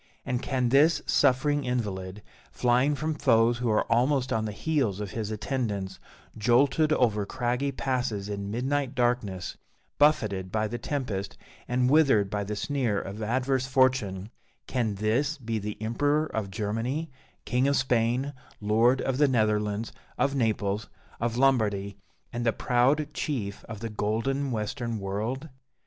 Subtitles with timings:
[0.25, 5.11] And can this suffering invalid, flying from foes who are almost on the heels of
[5.11, 5.99] his attendants,
[6.35, 9.57] jolted over craggy passes in midnight darkness,
[9.99, 11.37] buffeted by the tempest,
[11.67, 14.31] and withered by the sneer of adverse fortune
[14.65, 17.11] can this be the Emperor of Germany,
[17.45, 20.89] King of Spain, Lord of the Netherlands, of Naples,
[21.19, 21.95] of Lombardy,
[22.33, 25.49] and the proud chief of the golden Western World?